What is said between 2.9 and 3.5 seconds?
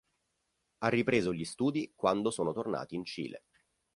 in Cile.